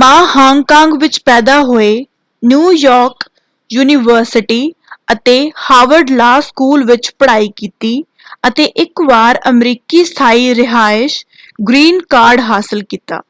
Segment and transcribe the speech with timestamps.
[0.00, 1.92] ਮਾ ਹਾਂਗ-ਕਾਂਗ ਵਿੱਚ ਪੈਦਾ ਹੋਏ
[2.42, 3.24] ਨਿਊ-ਯਾਰਕ
[3.70, 4.58] ਯੂਨੀਵਰਸਿਟੀ
[5.12, 5.36] ਅਤੇ
[5.60, 7.94] ਹਾਵਰਡ ਲਾਅ ਸਕੂਲ ਵਿੱਚ ਪੜ੍ਹਾਈ ਕੀਤੀ
[8.48, 11.18] ਅਤੇ ਇੱਕ ਵਾਰ ਅਮਰੀਕੀ ਸਥਾਈ ਰਿਹਾਇਸ਼
[11.62, 13.22] ਗ੍ਰੀਨ ਕਾਰਡ” ਹਾਸਲ ਕੀਤਾ।